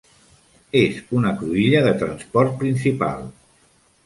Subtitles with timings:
[0.79, 3.23] És una cruïlla de transport principal.